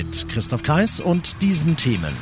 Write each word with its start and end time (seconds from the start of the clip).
Mit 0.00 0.30
Christoph 0.30 0.62
Kreis 0.62 0.98
und 0.98 1.42
diesen 1.42 1.76
Themen. 1.76 2.16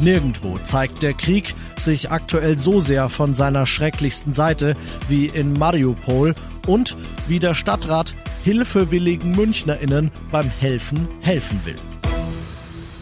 Nirgendwo 0.00 0.58
zeigt 0.58 1.04
der 1.04 1.14
Krieg 1.14 1.54
sich 1.76 2.10
aktuell 2.10 2.58
so 2.58 2.80
sehr 2.80 3.08
von 3.08 3.32
seiner 3.32 3.64
schrecklichsten 3.64 4.32
Seite 4.32 4.74
wie 5.08 5.26
in 5.26 5.52
Mariupol 5.52 6.34
und 6.66 6.96
wie 7.28 7.38
der 7.38 7.54
Stadtrat 7.54 8.16
hilfewilligen 8.42 9.36
MünchnerInnen 9.36 10.10
beim 10.32 10.50
Helfen 10.50 11.06
helfen 11.20 11.60
will. 11.64 11.76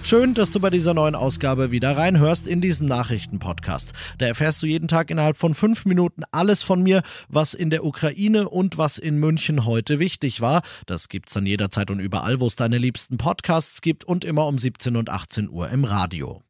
Schön, 0.06 0.34
dass 0.34 0.52
du 0.52 0.60
bei 0.60 0.70
dieser 0.70 0.94
neuen 0.94 1.16
Ausgabe 1.16 1.72
wieder 1.72 1.96
reinhörst 1.96 2.46
in 2.46 2.60
diesem 2.60 2.86
Nachrichtenpodcast. 2.86 3.92
Da 4.18 4.26
erfährst 4.26 4.62
du 4.62 4.66
jeden 4.68 4.86
Tag 4.86 5.10
innerhalb 5.10 5.36
von 5.36 5.52
fünf 5.52 5.84
Minuten 5.84 6.22
alles 6.30 6.62
von 6.62 6.80
mir, 6.80 7.02
was 7.28 7.54
in 7.54 7.70
der 7.70 7.84
Ukraine 7.84 8.48
und 8.48 8.78
was 8.78 8.98
in 8.98 9.18
München 9.18 9.64
heute 9.64 9.98
wichtig 9.98 10.40
war. 10.40 10.62
Das 10.86 11.08
gibt's 11.08 11.34
dann 11.34 11.44
jederzeit 11.44 11.90
und 11.90 11.98
überall, 11.98 12.38
wo 12.38 12.46
es 12.46 12.54
deine 12.54 12.78
liebsten 12.78 13.16
Podcasts 13.16 13.80
gibt 13.80 14.04
und 14.04 14.24
immer 14.24 14.46
um 14.46 14.58
17 14.58 14.94
und 14.94 15.10
18 15.10 15.50
Uhr 15.50 15.70
im 15.70 15.82
Radio. 15.82 16.40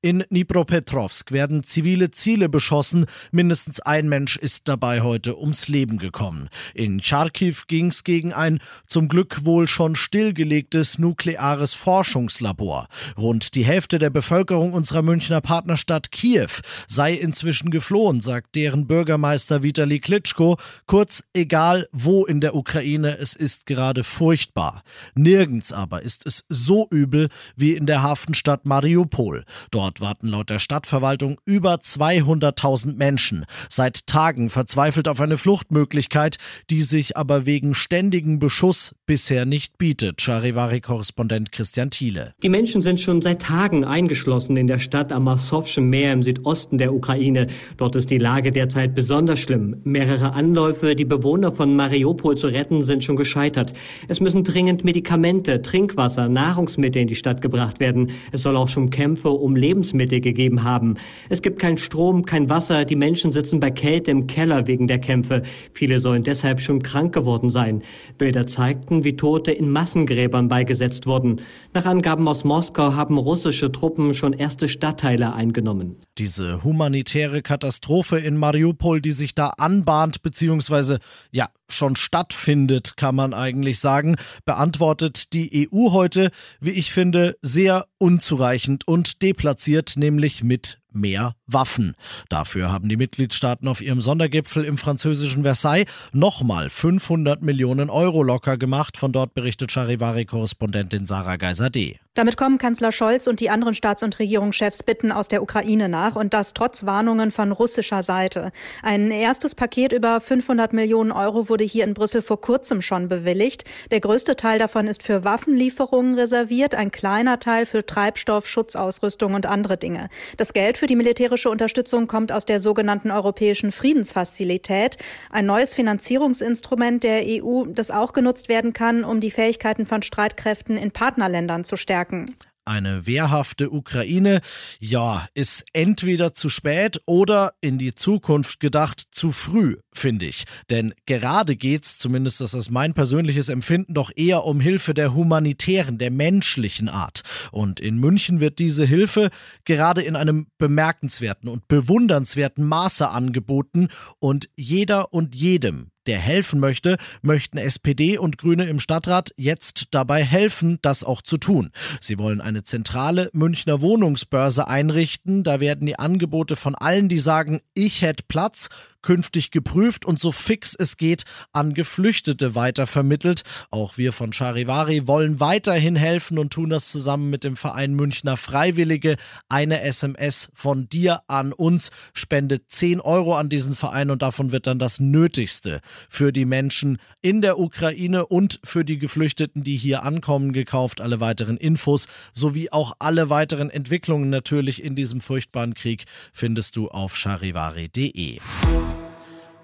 In 0.00 0.20
Dnipropetrovsk 0.30 1.32
werden 1.32 1.64
zivile 1.64 2.12
Ziele 2.12 2.48
beschossen. 2.48 3.06
Mindestens 3.32 3.80
ein 3.80 4.08
Mensch 4.08 4.36
ist 4.36 4.68
dabei 4.68 5.00
heute 5.00 5.36
ums 5.36 5.66
Leben 5.66 5.98
gekommen. 5.98 6.48
In 6.72 7.00
Charkiw 7.02 7.56
ging 7.66 7.86
es 7.86 8.04
gegen 8.04 8.32
ein 8.32 8.60
zum 8.86 9.08
Glück 9.08 9.44
wohl 9.44 9.66
schon 9.66 9.96
stillgelegtes 9.96 11.00
nukleares 11.00 11.74
Forschungslabor. 11.74 12.86
Rund 13.16 13.56
die 13.56 13.64
Hälfte 13.64 13.98
der 13.98 14.10
Bevölkerung 14.10 14.72
unserer 14.72 15.02
Münchner 15.02 15.40
Partnerstadt 15.40 16.12
Kiew 16.12 16.60
sei 16.86 17.14
inzwischen 17.14 17.70
geflohen, 17.70 18.20
sagt 18.20 18.54
deren 18.54 18.86
Bürgermeister 18.86 19.64
Vitali 19.64 19.98
Klitschko. 19.98 20.58
Kurz, 20.86 21.24
egal 21.34 21.88
wo 21.90 22.24
in 22.24 22.40
der 22.40 22.54
Ukraine, 22.54 23.18
es 23.18 23.34
ist 23.34 23.66
gerade 23.66 24.04
furchtbar. 24.04 24.84
Nirgends 25.16 25.72
aber 25.72 26.02
ist 26.02 26.24
es 26.24 26.44
so 26.48 26.86
übel 26.92 27.30
wie 27.56 27.72
in 27.72 27.86
der 27.86 28.04
Hafenstadt 28.04 28.64
Mariupol. 28.64 29.44
Dort 29.72 29.87
Dort 29.88 30.02
warten 30.02 30.28
laut 30.28 30.50
der 30.50 30.58
Stadtverwaltung 30.58 31.40
über 31.46 31.76
200.000 31.76 32.96
Menschen, 32.96 33.46
seit 33.70 34.06
Tagen 34.06 34.50
verzweifelt 34.50 35.08
auf 35.08 35.18
eine 35.18 35.38
Fluchtmöglichkeit, 35.38 36.36
die 36.68 36.82
sich 36.82 37.16
aber 37.16 37.46
wegen 37.46 37.72
ständigen 37.72 38.38
Beschuss 38.38 38.94
bisher 39.06 39.46
nicht 39.46 39.78
bietet. 39.78 40.20
Charivari-Korrespondent 40.20 41.52
Christian 41.52 41.88
Thiele. 41.88 42.34
Die 42.42 42.50
Menschen 42.50 42.82
sind 42.82 43.00
schon 43.00 43.22
seit 43.22 43.40
Tagen 43.40 43.86
eingeschlossen 43.86 44.58
in 44.58 44.66
der 44.66 44.78
Stadt 44.78 45.10
am 45.10 45.26
Asowschen 45.26 45.88
Meer 45.88 46.12
im 46.12 46.22
Südosten 46.22 46.76
der 46.76 46.92
Ukraine. 46.92 47.46
Dort 47.78 47.96
ist 47.96 48.10
die 48.10 48.18
Lage 48.18 48.52
derzeit 48.52 48.94
besonders 48.94 49.38
schlimm. 49.38 49.80
Mehrere 49.84 50.34
Anläufe, 50.34 50.96
die 50.96 51.06
Bewohner 51.06 51.50
von 51.50 51.74
Mariupol 51.74 52.36
zu 52.36 52.48
retten, 52.48 52.84
sind 52.84 53.04
schon 53.04 53.16
gescheitert. 53.16 53.72
Es 54.06 54.20
müssen 54.20 54.44
dringend 54.44 54.84
Medikamente, 54.84 55.62
Trinkwasser, 55.62 56.28
Nahrungsmittel 56.28 57.00
in 57.00 57.08
die 57.08 57.14
Stadt 57.14 57.40
gebracht 57.40 57.80
werden. 57.80 58.10
Es 58.32 58.42
soll 58.42 58.58
auch 58.58 58.68
schon 58.68 58.90
Kämpfe 58.90 59.30
um 59.30 59.56
Leben 59.56 59.77
Lebensmittel 59.78 60.20
gegeben 60.20 60.64
haben. 60.64 60.96
Es 61.28 61.40
gibt 61.40 61.60
keinen 61.60 61.78
Strom, 61.78 62.24
kein 62.24 62.50
Wasser, 62.50 62.84
die 62.84 62.96
Menschen 62.96 63.30
sitzen 63.30 63.60
bei 63.60 63.70
Kälte 63.70 64.10
im 64.10 64.26
Keller 64.26 64.66
wegen 64.66 64.88
der 64.88 64.98
Kämpfe. 64.98 65.42
Viele 65.72 66.00
sollen 66.00 66.24
deshalb 66.24 66.60
schon 66.60 66.82
krank 66.82 67.14
geworden 67.14 67.50
sein. 67.50 67.82
Bilder 68.18 68.46
zeigten, 68.46 69.04
wie 69.04 69.16
Tote 69.16 69.52
in 69.52 69.70
Massengräbern 69.70 70.48
beigesetzt 70.48 71.06
wurden. 71.06 71.40
Nach 71.74 71.86
Angaben 71.86 72.26
aus 72.26 72.42
Moskau 72.44 72.94
haben 72.94 73.18
russische 73.18 73.70
Truppen 73.70 74.14
schon 74.14 74.32
erste 74.32 74.68
Stadtteile 74.68 75.32
eingenommen. 75.32 75.96
Diese 76.18 76.64
humanitäre 76.64 77.42
Katastrophe 77.42 78.18
in 78.18 78.36
Mariupol, 78.36 79.00
die 79.00 79.12
sich 79.12 79.34
da 79.34 79.52
anbahnt, 79.58 80.22
beziehungsweise 80.22 80.98
ja 81.30 81.46
schon 81.68 81.96
stattfindet, 81.96 82.96
kann 82.96 83.14
man 83.14 83.34
eigentlich 83.34 83.78
sagen, 83.78 84.16
beantwortet 84.44 85.32
die 85.32 85.68
EU 85.72 85.92
heute, 85.92 86.30
wie 86.60 86.70
ich 86.70 86.92
finde, 86.92 87.36
sehr 87.42 87.86
unzureichend 87.98 88.86
und 88.86 89.22
deplatziert, 89.22 89.94
nämlich 89.96 90.42
mit 90.42 90.80
mehr 90.92 91.34
Waffen. 91.48 91.96
Dafür 92.28 92.70
haben 92.70 92.88
die 92.88 92.96
Mitgliedstaaten 92.96 93.66
auf 93.66 93.80
ihrem 93.80 94.00
Sondergipfel 94.00 94.64
im 94.64 94.78
französischen 94.78 95.42
Versailles 95.42 95.86
nochmal 96.12 96.70
500 96.70 97.42
Millionen 97.42 97.90
Euro 97.90 98.22
locker 98.22 98.56
gemacht. 98.56 98.96
Von 98.96 99.12
dort 99.12 99.34
berichtet 99.34 99.72
Charivari-Korrespondentin 99.72 101.06
Sarah 101.06 101.36
Geiser-D. 101.36 101.98
Damit 102.18 102.36
kommen 102.36 102.58
Kanzler 102.58 102.90
Scholz 102.90 103.28
und 103.28 103.38
die 103.38 103.48
anderen 103.48 103.76
Staats- 103.76 104.02
und 104.02 104.18
Regierungschefs 104.18 104.82
Bitten 104.82 105.12
aus 105.12 105.28
der 105.28 105.40
Ukraine 105.40 105.88
nach 105.88 106.16
und 106.16 106.34
das 106.34 106.52
trotz 106.52 106.84
Warnungen 106.84 107.30
von 107.30 107.52
russischer 107.52 108.02
Seite. 108.02 108.50
Ein 108.82 109.12
erstes 109.12 109.54
Paket 109.54 109.92
über 109.92 110.20
500 110.20 110.72
Millionen 110.72 111.12
Euro 111.12 111.48
wurde 111.48 111.62
hier 111.62 111.84
in 111.84 111.94
Brüssel 111.94 112.20
vor 112.20 112.40
kurzem 112.40 112.82
schon 112.82 113.08
bewilligt. 113.08 113.62
Der 113.92 114.00
größte 114.00 114.34
Teil 114.34 114.58
davon 114.58 114.88
ist 114.88 115.04
für 115.04 115.22
Waffenlieferungen 115.22 116.16
reserviert, 116.16 116.74
ein 116.74 116.90
kleiner 116.90 117.38
Teil 117.38 117.66
für 117.66 117.86
Treibstoff, 117.86 118.48
Schutzausrüstung 118.48 119.34
und 119.34 119.46
andere 119.46 119.76
Dinge. 119.76 120.08
Das 120.36 120.52
Geld 120.52 120.76
für 120.76 120.88
die 120.88 120.96
militärische 120.96 121.37
Unterstützung 121.46 122.06
kommt 122.06 122.32
aus 122.32 122.44
der 122.44 122.60
sogenannten 122.60 123.10
Europäischen 123.10 123.70
Friedensfazilität, 123.70 124.98
ein 125.30 125.46
neues 125.46 125.74
Finanzierungsinstrument 125.74 127.04
der 127.04 127.22
EU, 127.24 127.64
das 127.66 127.90
auch 127.90 128.12
genutzt 128.12 128.48
werden 128.48 128.72
kann, 128.72 129.04
um 129.04 129.20
die 129.20 129.30
Fähigkeiten 129.30 129.86
von 129.86 130.02
Streitkräften 130.02 130.76
in 130.76 130.90
Partnerländern 130.90 131.64
zu 131.64 131.76
stärken. 131.76 132.34
Eine 132.68 133.06
wehrhafte 133.06 133.70
Ukraine, 133.70 134.42
ja, 134.78 135.26
ist 135.32 135.64
entweder 135.72 136.34
zu 136.34 136.50
spät 136.50 137.00
oder 137.06 137.52
in 137.62 137.78
die 137.78 137.94
Zukunft 137.94 138.60
gedacht 138.60 139.04
zu 139.10 139.32
früh, 139.32 139.76
finde 139.94 140.26
ich. 140.26 140.44
Denn 140.68 140.92
gerade 141.06 141.56
geht's, 141.56 141.96
zumindest 141.96 142.42
das 142.42 142.52
ist 142.52 142.70
mein 142.70 142.92
persönliches 142.92 143.48
Empfinden, 143.48 143.94
doch 143.94 144.10
eher 144.14 144.44
um 144.44 144.60
Hilfe 144.60 144.92
der 144.92 145.14
humanitären, 145.14 145.96
der 145.96 146.10
menschlichen 146.10 146.90
Art. 146.90 147.22
Und 147.52 147.80
in 147.80 147.96
München 147.96 148.38
wird 148.38 148.58
diese 148.58 148.84
Hilfe 148.84 149.30
gerade 149.64 150.02
in 150.02 150.14
einem 150.14 150.48
bemerkenswerten 150.58 151.48
und 151.48 151.68
bewundernswerten 151.68 152.66
Maße 152.66 153.08
angeboten 153.08 153.88
und 154.18 154.50
jeder 154.56 155.14
und 155.14 155.34
jedem, 155.34 155.90
der 156.08 156.18
helfen 156.18 156.58
möchte, 156.58 156.96
möchten 157.22 157.58
SPD 157.58 158.18
und 158.18 158.38
Grüne 158.38 158.64
im 158.64 158.80
Stadtrat 158.80 159.30
jetzt 159.36 159.88
dabei 159.92 160.24
helfen, 160.24 160.78
das 160.82 161.04
auch 161.04 161.22
zu 161.22 161.36
tun. 161.36 161.70
Sie 162.00 162.18
wollen 162.18 162.40
eine 162.40 162.64
zentrale 162.64 163.30
Münchner 163.32 163.80
Wohnungsbörse 163.80 164.66
einrichten. 164.66 165.44
Da 165.44 165.60
werden 165.60 165.86
die 165.86 165.98
Angebote 165.98 166.56
von 166.56 166.74
allen, 166.74 167.08
die 167.08 167.18
sagen, 167.18 167.60
ich 167.74 168.02
hätte 168.02 168.24
Platz, 168.26 168.68
künftig 169.02 169.50
geprüft 169.50 170.04
und 170.04 170.18
so 170.18 170.32
fix 170.32 170.74
es 170.74 170.96
geht 170.96 171.24
an 171.52 171.74
Geflüchtete 171.74 172.54
weitervermittelt. 172.54 173.42
Auch 173.70 173.98
wir 173.98 174.12
von 174.12 174.32
Charivari 174.32 175.06
wollen 175.06 175.40
weiterhin 175.40 175.96
helfen 175.96 176.38
und 176.38 176.52
tun 176.52 176.70
das 176.70 176.90
zusammen 176.90 177.30
mit 177.30 177.44
dem 177.44 177.56
Verein 177.56 177.94
Münchner 177.94 178.36
Freiwillige. 178.36 179.16
Eine 179.48 179.82
SMS 179.82 180.48
von 180.54 180.88
dir 180.88 181.20
an 181.26 181.52
uns 181.52 181.90
spendet 182.12 182.64
10 182.68 183.00
Euro 183.00 183.36
an 183.36 183.48
diesen 183.48 183.74
Verein 183.74 184.10
und 184.10 184.22
davon 184.22 184.52
wird 184.52 184.66
dann 184.66 184.78
das 184.78 185.00
Nötigste 185.00 185.80
für 186.08 186.32
die 186.32 186.44
Menschen 186.44 186.98
in 187.22 187.42
der 187.42 187.58
Ukraine 187.58 188.26
und 188.26 188.60
für 188.64 188.84
die 188.84 188.98
Geflüchteten, 188.98 189.64
die 189.64 189.76
hier 189.76 190.02
ankommen, 190.02 190.52
gekauft. 190.52 191.00
Alle 191.00 191.20
weiteren 191.20 191.56
Infos 191.56 192.08
sowie 192.32 192.70
auch 192.70 192.94
alle 192.98 193.30
weiteren 193.30 193.70
Entwicklungen 193.70 194.30
natürlich 194.30 194.82
in 194.82 194.96
diesem 194.96 195.20
furchtbaren 195.20 195.74
Krieg 195.74 196.04
findest 196.32 196.76
du 196.76 196.88
auf 196.88 197.16
charivari.de. 197.16 198.38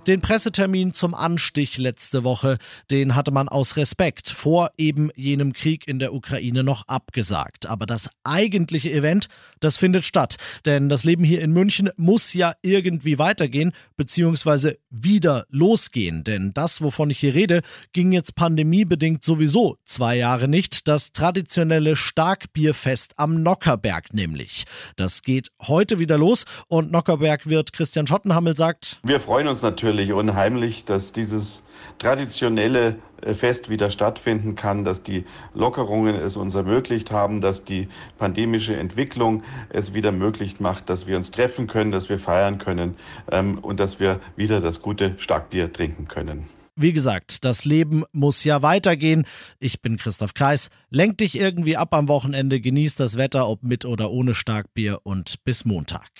Den 0.06 0.20
Pressetermin 0.20 0.92
zum 0.92 1.14
Anstich 1.14 1.78
letzte 1.78 2.24
Woche, 2.24 2.58
den 2.90 3.14
hatte 3.14 3.30
man 3.30 3.48
aus 3.48 3.78
Respekt 3.78 4.28
vor 4.28 4.68
eben 4.76 5.10
jenem 5.16 5.54
Krieg 5.54 5.88
in 5.88 5.98
der 5.98 6.12
Ukraine 6.12 6.62
noch 6.62 6.86
abgesagt. 6.88 7.64
Aber 7.64 7.86
das 7.86 8.10
eigentliche 8.22 8.92
Event, 8.92 9.28
das 9.60 9.78
findet 9.78 10.04
statt. 10.04 10.36
Denn 10.66 10.90
das 10.90 11.04
Leben 11.04 11.24
hier 11.24 11.40
in 11.40 11.52
München 11.52 11.88
muss 11.96 12.34
ja 12.34 12.52
irgendwie 12.60 13.18
weitergehen, 13.18 13.72
beziehungsweise 13.96 14.76
wieder 14.90 15.46
losgehen. 15.48 16.22
Denn 16.22 16.52
das, 16.52 16.82
wovon 16.82 17.08
ich 17.08 17.20
hier 17.20 17.32
rede, 17.32 17.62
ging 17.94 18.12
jetzt 18.12 18.34
pandemiebedingt 18.34 19.24
sowieso 19.24 19.78
zwei 19.86 20.16
Jahre 20.16 20.48
nicht. 20.48 20.86
Das 20.86 21.12
traditionelle 21.12 21.96
Starkbierfest 21.96 23.14
am 23.18 23.42
Nockerberg 23.42 24.12
nämlich. 24.12 24.64
Das 24.96 25.22
geht 25.22 25.48
heute 25.62 25.98
wieder 25.98 26.18
los 26.18 26.44
und 26.68 26.92
Nockerberg 26.92 27.48
wird 27.48 27.72
Christian 27.72 28.06
Schottenhammel 28.06 28.54
sagt. 28.54 29.00
Wir 29.02 29.18
freuen 29.18 29.48
uns 29.48 29.62
natürlich 29.62 29.93
natürlich 29.94 30.12
unheimlich, 30.12 30.84
dass 30.84 31.12
dieses 31.12 31.62
traditionelle 31.98 32.96
äh, 33.22 33.32
Fest 33.32 33.70
wieder 33.70 33.90
stattfinden 33.90 34.56
kann, 34.56 34.84
dass 34.84 35.04
die 35.04 35.24
Lockerungen 35.54 36.16
es 36.16 36.36
uns 36.36 36.56
ermöglicht 36.56 37.12
haben, 37.12 37.40
dass 37.40 37.62
die 37.62 37.88
pandemische 38.18 38.74
Entwicklung 38.74 39.44
es 39.68 39.94
wieder 39.94 40.10
möglich 40.10 40.58
macht, 40.58 40.90
dass 40.90 41.06
wir 41.06 41.16
uns 41.16 41.30
treffen 41.30 41.68
können, 41.68 41.92
dass 41.92 42.08
wir 42.08 42.18
feiern 42.18 42.58
können 42.58 42.96
ähm, 43.30 43.58
und 43.58 43.78
dass 43.78 44.00
wir 44.00 44.18
wieder 44.34 44.60
das 44.60 44.82
gute 44.82 45.14
Starkbier 45.18 45.72
trinken 45.72 46.08
können. 46.08 46.48
Wie 46.76 46.92
gesagt, 46.92 47.44
das 47.44 47.64
Leben 47.64 48.04
muss 48.12 48.42
ja 48.42 48.62
weitergehen. 48.62 49.26
Ich 49.60 49.80
bin 49.80 49.96
Christoph 49.96 50.34
Kreis. 50.34 50.70
Lenk 50.90 51.18
dich 51.18 51.38
irgendwie 51.38 51.76
ab 51.76 51.94
am 51.94 52.08
Wochenende, 52.08 52.60
genieß 52.60 52.96
das 52.96 53.16
Wetter, 53.16 53.48
ob 53.48 53.62
mit 53.62 53.84
oder 53.84 54.10
ohne 54.10 54.34
Starkbier 54.34 54.98
und 55.04 55.44
bis 55.44 55.64
Montag. 55.64 56.10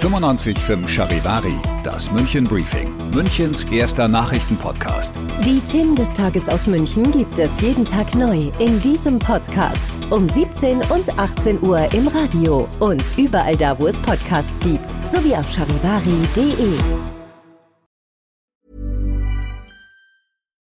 95.5 0.00 0.88
Charivari, 0.88 1.54
das 1.84 2.10
München 2.10 2.44
Briefing, 2.44 2.90
Münchens 3.12 3.64
erster 3.64 4.08
Nachrichtenpodcast. 4.08 5.20
Die 5.44 5.60
Themen 5.70 5.94
des 5.94 6.10
Tages 6.14 6.48
aus 6.48 6.66
München 6.66 7.12
gibt 7.12 7.38
es 7.38 7.60
jeden 7.60 7.84
Tag 7.84 8.14
neu 8.14 8.50
in 8.58 8.80
diesem 8.80 9.18
Podcast. 9.18 9.82
Um 10.08 10.28
17 10.28 10.78
und 10.78 11.18
18 11.18 11.62
Uhr 11.62 11.92
im 11.92 12.08
Radio 12.08 12.66
und 12.78 13.02
überall 13.18 13.56
da, 13.56 13.78
wo 13.78 13.88
es 13.88 13.96
Podcasts 13.98 14.58
gibt, 14.60 14.90
sowie 15.12 15.34
auf 15.34 15.50
charivari.de. 15.52 17.19